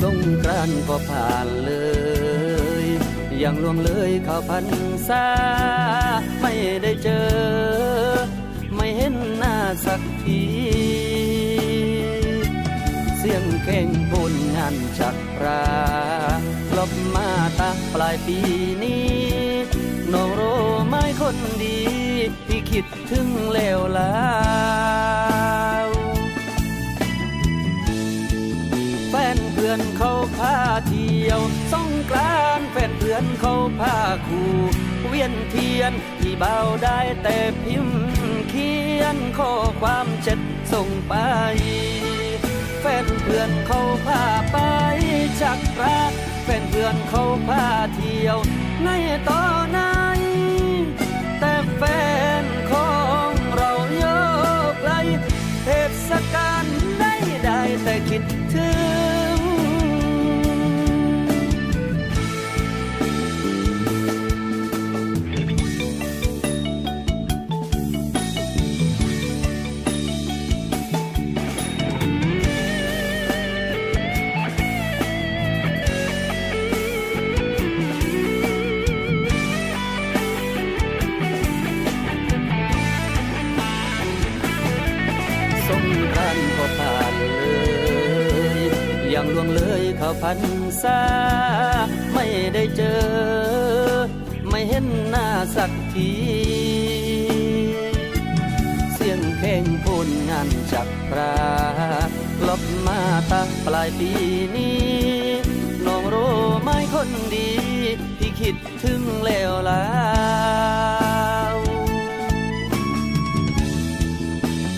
[0.00, 1.72] สงกรานก็ผ่านเล
[2.84, 2.86] ย
[3.42, 4.66] ยังล่วงเลยเข้าพัน
[5.08, 5.26] ษา
[6.40, 6.52] ไม่
[6.82, 7.30] ได้เจอ
[8.74, 10.42] ไม่เห็นหน้าสักที
[13.18, 15.64] เสียงเพลงพูนงานจักรา
[16.76, 17.28] ลบมา
[17.60, 18.38] ตาปลายปี
[18.82, 19.10] นี้
[20.12, 20.42] น้องโร
[20.88, 21.80] ไม่คนดี
[22.46, 24.12] ที่คิดถึงแล้วลา
[29.64, 30.56] พื่อนเขาพา
[30.88, 31.40] เที่ยว
[31.72, 33.96] สงกรานแฟนเพื่อนเขาพา
[34.26, 34.52] คู่
[35.06, 38.02] เวียนเทียนที่เบาได้แต่พิมพ์
[38.50, 40.40] เขียนข้อความเช็ด
[40.72, 41.14] ส่งไป
[42.80, 44.22] แฟนเพื่อนเขาพา
[44.52, 44.58] ไป
[45.42, 46.12] จักรัก
[46.44, 48.38] แฟนเพื่อนเขาพาเที่ยว
[48.84, 48.88] ใน
[49.28, 49.80] ตอนไหน
[51.40, 51.82] แต่แฟ
[52.42, 52.92] นขอ
[53.28, 54.04] งเราโย
[54.70, 54.92] กไกล
[55.64, 55.68] เท
[56.08, 56.64] ศกาล
[56.98, 58.22] ได้ได้แต่คิด
[58.54, 58.68] ถึ
[59.20, 90.40] งาพัน
[90.82, 91.00] ษา
[92.14, 93.02] ไม่ได้เจอ
[94.48, 96.12] ไม่เห็นหน้าสักที
[98.94, 101.36] เสียงเพเข่งพูนงานจักปรา
[102.48, 103.00] ลบมา
[103.32, 104.10] ตั้งปลายปี
[104.56, 104.82] นี้
[105.86, 107.50] น้องรู้ไหมคนดี
[108.18, 109.84] พี่คิดถึงแล้วแล้
[111.52, 111.54] ว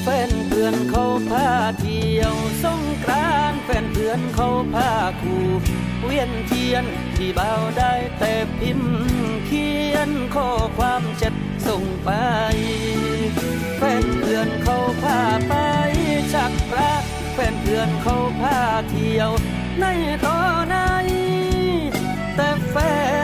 [0.03, 1.49] แฟนเพื่อนเขาพา
[1.81, 5.45] เที่ยวสงกราน แฟนเพื่อนเขาพาคู่
[6.05, 6.85] เวียนเทียน
[7.17, 8.95] ที่เบาได้แต่พิมพ์
[9.47, 10.49] เขียนข้อ
[10.79, 11.35] ความเจ็ด
[11.67, 12.11] ส่งไป
[13.77, 15.55] แฟนเพื่อนเขาพาไป
[16.33, 16.93] ชักพระ
[17.35, 18.59] แฟนเพื่อนเขาพา
[18.91, 19.31] เที่ยว
[19.81, 19.85] ใน
[20.25, 20.77] ตอนไหน
[22.37, 22.77] แต่แฟ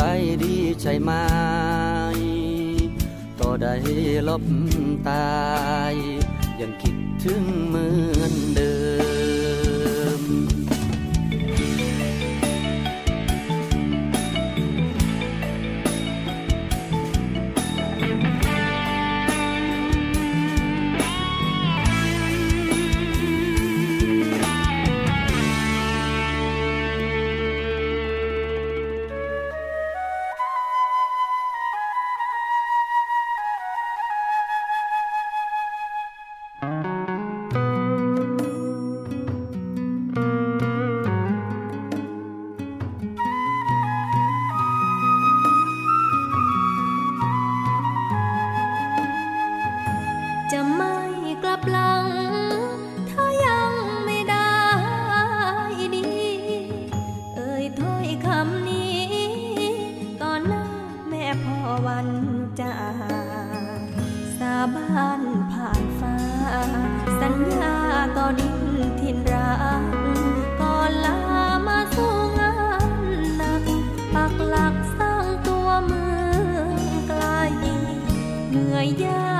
[0.00, 0.04] ใบ
[0.44, 1.10] ดีใจไหม
[3.38, 3.74] ต่อได้
[4.28, 4.44] ลบ
[5.08, 5.28] ตา
[5.92, 5.94] ย
[6.60, 7.86] ยังคิดถึงเหมื
[8.18, 8.72] อนเดิ
[9.16, 9.17] ม
[64.76, 66.16] บ้านผ่านฟ้า
[67.20, 67.74] สัญญา
[68.16, 68.56] ต่อดิน
[69.00, 69.82] ทินรัก
[70.60, 71.18] ก่อนลา
[71.66, 72.54] มาสู้งา
[72.88, 72.92] น
[73.36, 73.62] หนัก
[74.14, 76.04] ปักหลักสร้างตัวเมื
[76.54, 76.76] อง
[77.08, 77.24] ไกล
[78.50, 79.37] เหนื่อยยาก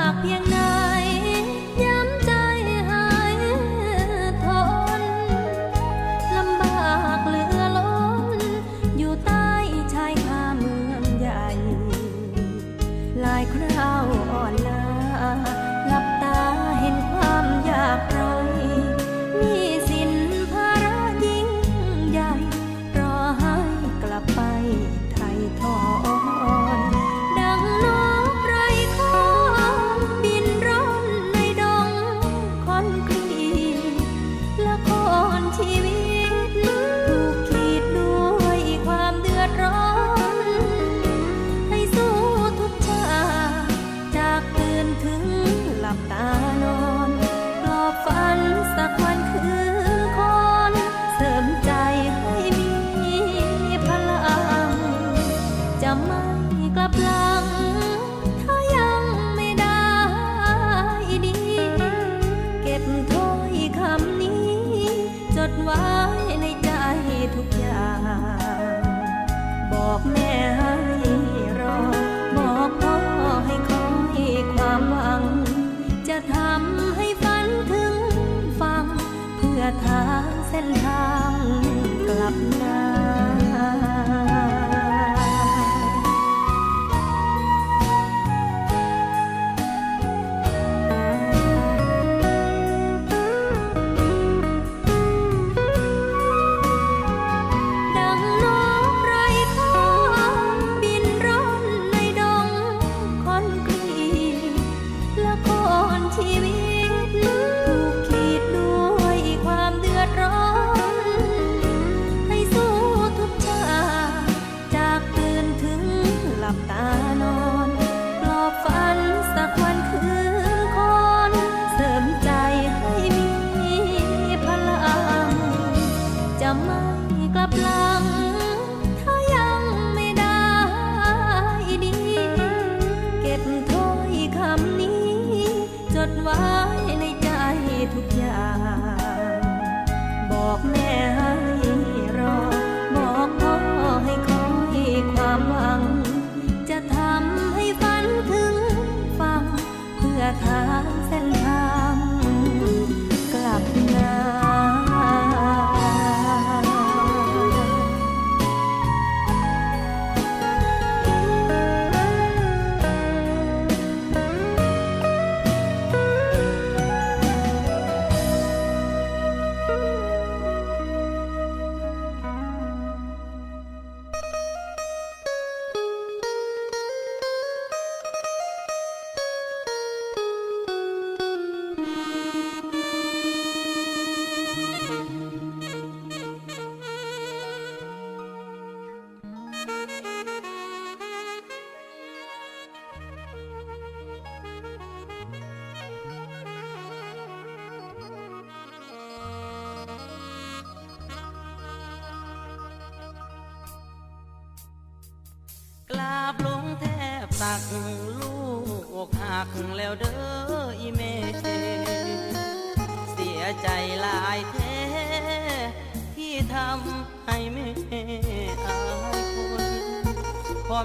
[79.63, 81.18] อทางเส้นทาง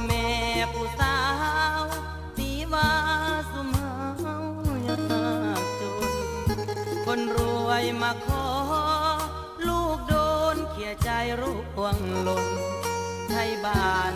[0.05, 0.27] แม่
[0.73, 1.17] ผู้สา
[1.79, 1.83] ว
[2.37, 2.91] ตีว่า
[3.51, 3.69] สุม
[4.19, 4.37] เฮา
[4.87, 4.97] ยา
[5.61, 5.81] กจ
[6.11, 6.13] น
[7.05, 8.45] คนรวยมาขอ
[9.67, 10.15] ลูกโด
[10.55, 11.09] นเขี่ยใจ
[11.41, 12.47] รูปวงหล่น
[13.29, 14.15] ไทยบ้าน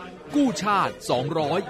[0.35, 0.93] กู้ชาติ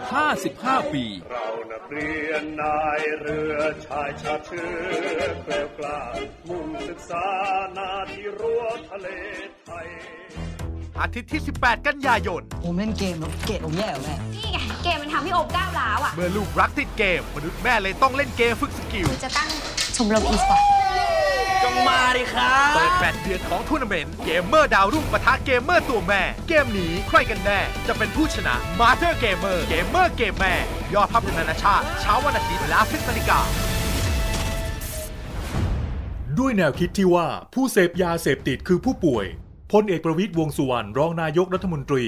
[0.08, 6.00] 255 ปี เรานักเรียนนายเรือชายชาติเชื้อแกล้วกล้า
[6.48, 7.26] มุ่งศึกษา
[7.78, 9.08] นาที่รั้วทะเล
[9.66, 9.88] ไทย
[11.00, 19.50] อาทิตย์ที่ 18 กันยายน ผมเล่นเกมแล้วเกรดผมแย่แม่ นี่ไงเกมมันทำให้โอมก้าวร้าวอะ เมื่อลูกรักติดเกม มนุษย์แม่เลยต้องเล่นเกมฝึก skill จะตั้ง
[19.96, 20.81] ชมรมอีสปอร์ต
[21.64, 30.54] จงมาดิครับเปิดแมตช์เดือดของทัวร์นาเมนต์เกมเมอร์ดาวรุ่งปะทะเกมเมอร์ตัวแม่ เกมนี้ใครกันแน่ จะเป็นผู้ชนะ Mother Gamer เกมเมอร์เกมแม่
[30.94, 33.40] ยอดภาพยนตร์นานาชาติเช้าวันอาทิตย์เวลา10นาฬิกา
[36.40, 39.26] ด้วยแนวคิดที่ว่าผู้เสพยาเสพติดคือผู้ป่วย
[39.72, 42.06] พลเอกประวิตยวงษ์สุวรรณรองนายกรัฐมนตรี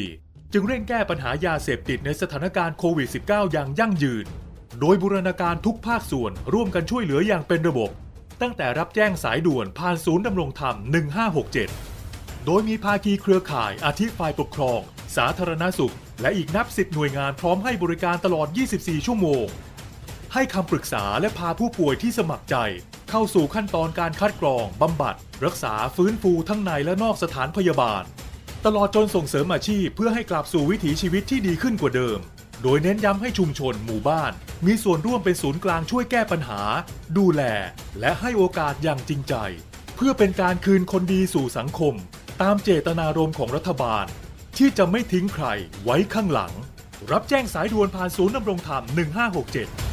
[0.54, 4.26] จึงเร่งแก้ปัญหายาเสพติดในสถานการณ์โควิด -19 อย่างยั่งยืน
[4.80, 7.92] โดยบูรณาการทุกภาคส่วนร่วมกันช่วยเหลืออย่างเป็นระบบ
[8.42, 10.76] ตั้งแต่รับแจ้งสายด่วนผ่านศูนย์ดำรงธรรม
[11.62, 14.80] 1567 โดยมีภาคีเครือข่ายอาทิฝ่ายปกครอง
[15.18, 19.46] สาธารณสุข และอีกนับสิบหน่วยงานพร้อมให้บริการตลอด 24 ชั่วโมง
[20.34, 22.56] ให้คำปรึกษาและพาผู้ป่วยที่สมัครใจ
[23.10, 25.16] เข้าสู่ขั้นตอนการคัดกรองบำบัด
[25.46, 28.04] รักษาฟื้นฟูทั้งในและนอกสถานพยาบาล
[28.66, 32.20] ตลอดจนส่งเสริมอาชีพเพื่อให้กลับสู่วิถีชีวิตที่ดีขึ้นกว่าเดิม
[32.64, 34.32] โดยเน้นย้ำให้ชุมชนหมู่บ้าน
[34.66, 36.62] มีส่วนร่วมเป็นศูนย์กลางช่วยแก้ปัญหา
[37.18, 37.42] ดูแล
[38.00, 39.34] และให้โอกาสอย่างจริงใจ
[39.96, 41.94] เพื่อเป็นการคืนคนดีสู่สังคม
[42.42, 44.06] ตามเจตนารมณ์ของรัฐบาล
[44.58, 45.46] ที่จะไม่ทิ้งใคร
[45.84, 46.54] ไว้ข้างหลัง
[47.12, 49.93] รับแจ้งสายด่วนผ่านศูนย์ดำรงธรรม 1567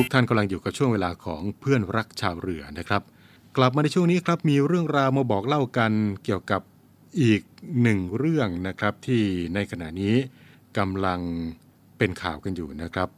[0.00, 3.02] ทุกท่านกำลังอยู่กับช่วงเวลาของเพื่อนรักชาวเรือนะครับ
[3.56, 5.92] กลับมาในช่วงนี้ครับมีเรื่องราวมาบอกเล่ากัน
[6.24, 6.62] เกี่ยวกับ
[7.22, 7.42] อีก
[7.82, 9.22] หนึ่งเรื่องนะครับที่
[9.54, 10.14] ในขณะนี้
[10.78, 11.20] กำลัง
[11.98, 13.08] เป็นข่าวกันอยู่นะครับ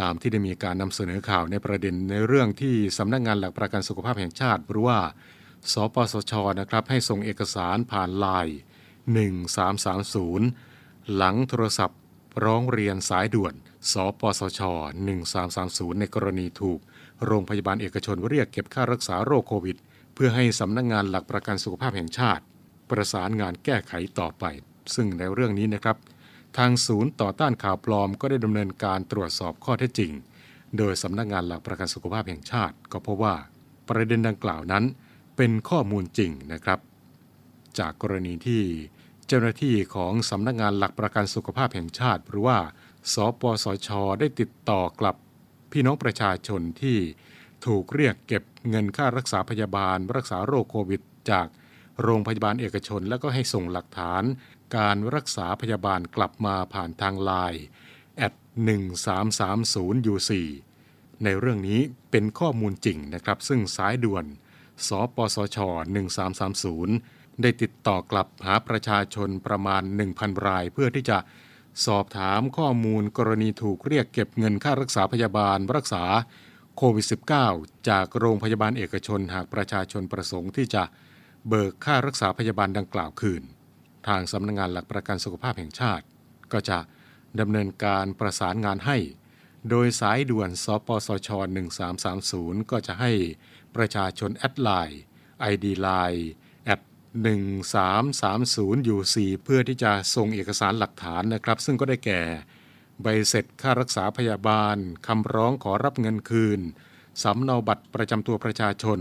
[0.00, 4.98] ตามที่ได้มีการนำเสนอข่าวในประเด็นในเรื่องที่สำนักงงานหลักประกันสุขภาพแห่งชาติ หรือว่า
[5.72, 8.58] สปสชนะครับ ให้ส่งเอกสารผ่านไลน์
[10.46, 12.00] 1330 หลังโทรศัพท์
[12.44, 13.54] ร้องเรียนสายด่วน
[13.92, 14.60] สปสช
[15.30, 16.78] 1330 ในกรณีถูก
[17.24, 19.76] โรงพยาบาลเอกชนเรียกเก็บค่ารักษาโรคโควิด
[20.14, 22.42] เพื่อให้สำนักงงานหลักประกันสุขภาพแห่งชาติ
[22.90, 24.44] ประสานงานแก้ไขต่อไป
[24.94, 25.96] ซึ่งในเรื่องนี้นะครับ
[26.58, 30.12] ทางศูนย์ต่อต้านข่าวปลอมก็ได้ดำเนินการตรวจสอบข้อเท็จจริง
[30.78, 33.34] โดยสำนักงานหลักประกันสุขภาพแห่งชาติ ก็พบว่า
[33.88, 34.84] ประเด็นดังกล่าวนั้น
[35.36, 36.78] เป็นข้อมูลจริงนะครับ
[37.78, 38.62] จากกรณีที่
[39.26, 42.58] เจ้าหน้าที่ของสำนักงานหลักประกันสุขภาพแห่งชาติหรือว่า
[43.14, 43.88] สปสช
[44.20, 45.16] ได้ติดต่อกลับ
[45.72, 46.98] พี่น้องประชาชนที่
[47.66, 51.46] ถูกเรียกเก็บเงินค่ารักษาพยาบาล รักษาโรคโควิด จาก
[52.02, 54.22] โรงพยาบาลเอกชน แล้วก็ให้ส่งหลักฐาน
[54.76, 57.64] การรักษาพยาบาลกลับมาผ่านทางไลน์
[58.16, 58.34] แอด
[59.22, 60.32] 1330 UC
[61.24, 61.80] ในเรื่องนี้
[62.10, 64.24] เป็นข้อมูลจริงนะครับ ซึ่งสายด่วน
[64.86, 65.58] สปสช
[66.44, 69.82] 1330 ได้ติดต่อกลับหาประชาชนประมาณ
[70.14, 71.18] 1,000 รายเพื่อที่จะ
[71.84, 76.04] สอบถามข้อมูลกรณีถูกเรียกเก็บเงินค่ารักษาพยาบาลรักษา
[76.76, 77.06] โควิด
[77.46, 80.84] -19 จากโรงพยาบาลเอกชนหากประชาชนประสงค์ที่จะ
[81.48, 83.42] เบิกค่ารักษาพยาบาลดังกล่าวคืน
[84.08, 86.04] ทางสำนักงานหลักประกันสุขภาพแห่งชาติ
[86.52, 86.78] ก็จะ
[87.40, 88.98] ดำเนินการประสานงานให้
[89.70, 91.28] โดยสายด่วนสปสช
[92.00, 93.12] 1330 ก็จะให้
[93.76, 95.02] ประชาชน add ไลน์
[95.52, 96.28] ID ไลน์
[97.24, 102.20] 1330 UC เพื่อที่จะส่งเอกสารหลักฐานนะครับ ซึ่งก็ได้แก่
[103.02, 106.60] ใบเสร็จค่ารักษาพยาบาลคำร้องขอรับเงินคืน
[107.22, 108.98] สำเนาบัตรประจำตัวประชาชน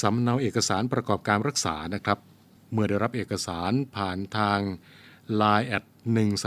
[0.00, 2.18] สำเนาเอกสารประกอบการรักษานะครับ
[2.72, 4.60] เมื่อได้รับเอกสารผ่านทาง
[5.40, 5.84] Line แอด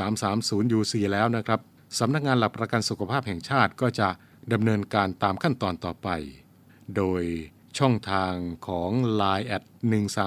[0.08, 1.60] 1330 UC แล้วนะครับ
[2.00, 4.10] สำนักงานหลักประกันสุขภาพแห่งชาติก็จะ
[4.54, 6.08] ดำเนินการตามขั้นตอนต่อไป
[6.96, 7.24] โดย
[7.78, 8.34] ช่องทาง
[8.68, 8.92] ของ
[9.22, 9.64] Line แอด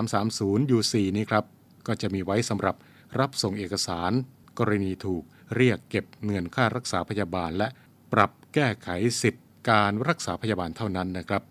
[0.07, 1.45] 1330 UC นี้ครับ
[1.86, 2.76] ก็จะมีไว้สำหรับ
[3.20, 4.12] รับส่งเอกสาร
[4.59, 5.22] กรณีถูก
[5.57, 7.68] เรียกเก็บเงินค่ารักษาพยาบาล และ
[8.12, 8.88] ปรับแก้ไข
[9.22, 11.43] สิทธิการรักษาพยาบาลเท่านั้นนะครับ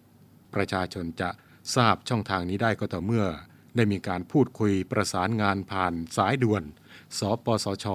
[0.55, 1.29] ประชาชนจะ
[1.75, 3.25] ทราบช่องทางนี้ได้ก็ต่อเมื่อ
[3.75, 6.63] ได้มีการพูดคุยประสานงานผ่านสายด่วน
[7.17, 7.85] สปสช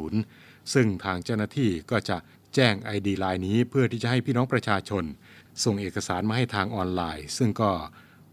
[0.00, 2.16] 1330 ซึ่งทางเจ้าหน้าที่ก็จะ
[2.54, 5.04] แจ้ง ID ไลน์นี้เพื่อที่จะให้พี่น้องประชาชน
[5.64, 7.70] ส่งเอกสารมาให้ทางออนไลน์ ซึ่งก็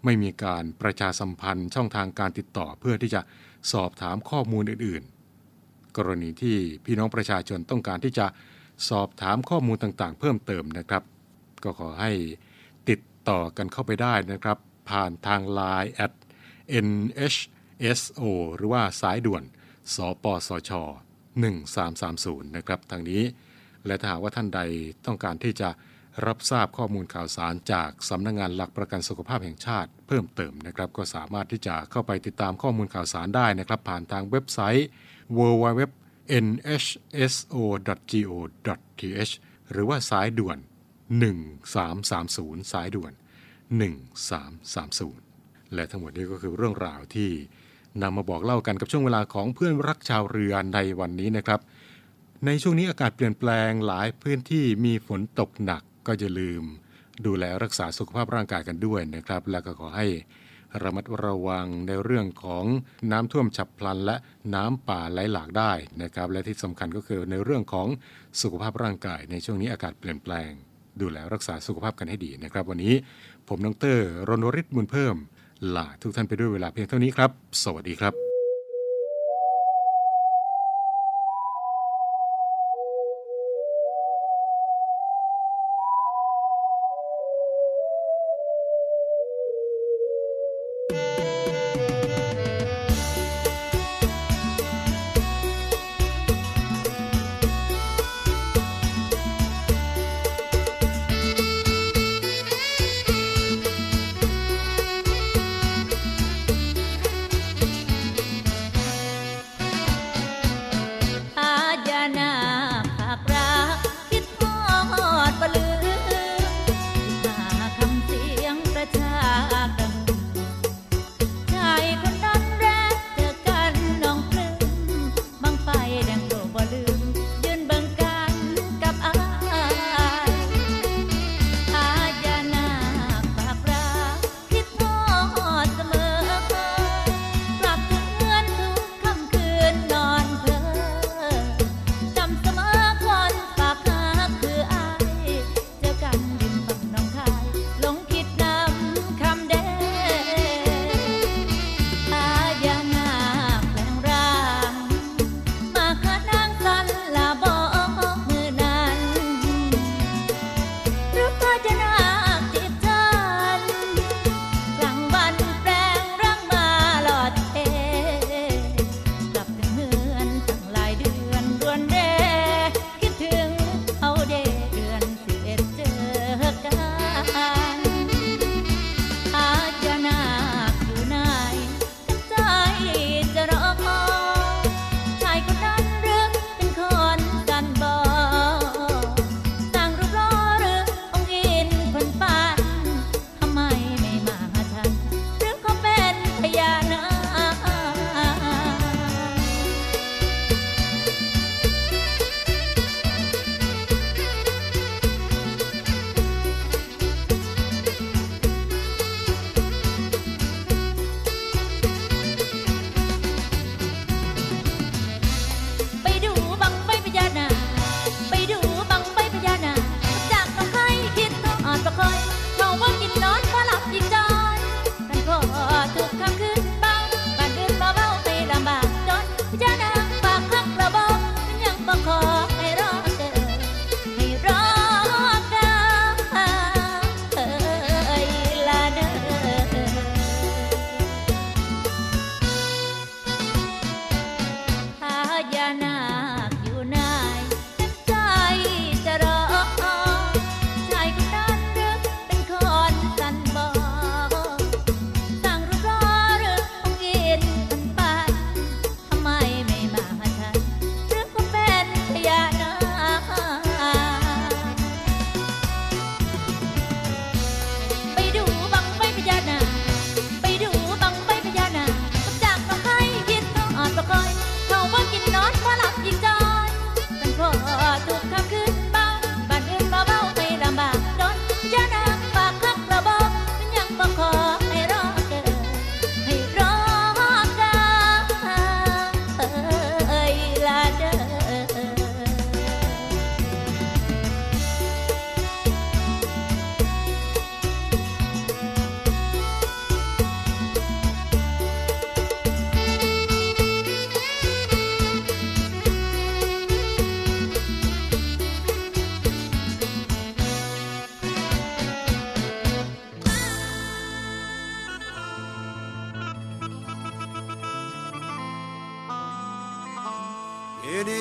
[0.06, 3.22] ไม่มีการประชาสัมพันธ์ช่องทางการติดต่อเพื่อที่จะ
[3.72, 8.26] สอบถามข้อมูลอื่นๆ กรณีที่พี่น้องประชาชนต้องการที่จะ
[8.90, 11.04] สอบถามข้อมูลต่างๆ เพิ่มเติมนะครับ
[11.64, 12.12] ก็ขอให้
[12.90, 13.00] ติด
[13.30, 14.58] ต่อกันเข้าไปได้นะครับ
[14.90, 16.14] ผ่านทาง Line at
[16.86, 18.22] nhso
[18.56, 19.44] หรือว่าสายด่วน
[19.96, 20.72] สปสช
[21.44, 23.24] 1330 นะครับทางนี้
[23.86, 24.62] และถ้าหากว่าท่านใด
[25.06, 25.70] ต้องการที่จะ
[26.26, 34.88] รับทราบข้อมูลข่าวสารจากสำนักงงานหลักประกันสุขภาพแห่งชาติ เพิ่มเติมนะครับ ก็สามารถที่จะเข้าไปติดตามข้อมูลข่าวสารได้นะครับ ผ่านทางเว็บไซต์
[35.38, 35.82] www
[38.04, 39.34] nhso.go.th
[39.72, 40.58] หรือว่าสายด่วน
[41.40, 43.14] 1330 สายด่วน
[44.24, 47.32] 1330 และทั้งหมดนี้ก็คือเรื่องราวที่
[48.02, 51.60] นำมาบอกเล่ากันกับช่วงเวลาของเพื่อนรักชาวเรือในวันนี้นะครับ
[52.46, 56.64] ในช่วงนี้อากาศเปลี่ยนแปลงหลายพื้นที่มีฝนตกหนัก ก็จะลืม
[57.26, 60.08] ดูแลรักษาสุขภาพร่างกายกันด้วยนะครับ และก็ขอให้
[60.84, 62.66] ระมัดระวังในเรื่องของ
[63.12, 64.16] น้ำท่วมฉับพลัน และ
[64.56, 67.88] น้ำป่าไหลหลากได้นะครับ และที่สำคัญก็คือในเรื่องของ
[68.42, 70.52] สุขภาพร่างกาย ในช่วงนี้อากาศเปลี่ยนแปลง
[71.02, 72.94] ดูแลรักษาสุขภาพกันให้ดีนะครับ วันนี้
[73.48, 75.16] ผมนงเตอร์รณริศบุญเพิ่ม
[75.76, 77.32] ลาทุกท่านไปด้วยเวลาเพียงเท่านี้ครับ
[77.64, 78.29] สวัสดีครับ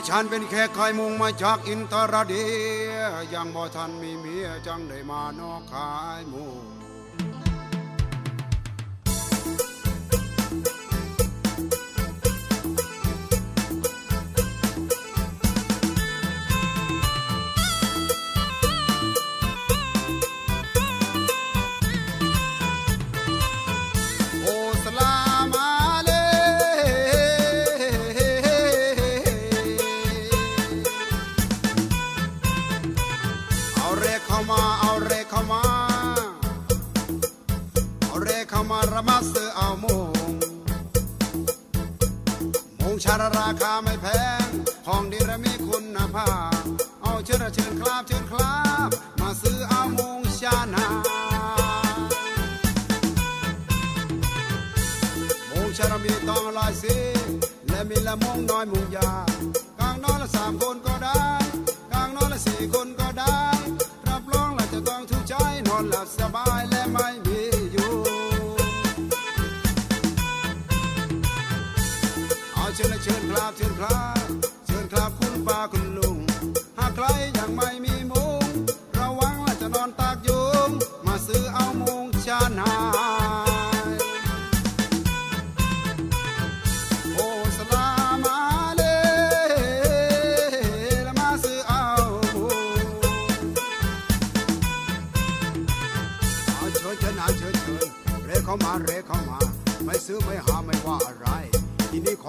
[0.09, 2.47] ฉันเป็นแค่ใายมุงมาจากอินทรเดี
[2.91, 2.95] ย
[3.35, 6.78] ยังบ่ทันมีเมียจังได้มานอกขายหมู่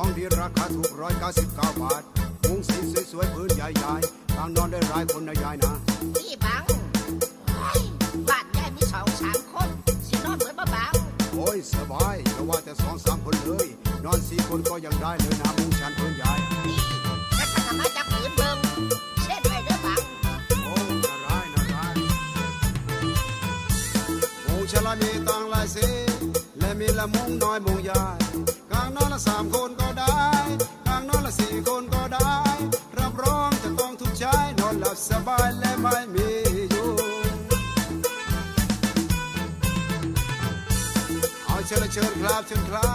[0.02, 2.04] ของทีราคาถูกร้อยกสิบเก้าบาท
[42.52, 42.89] and cloud.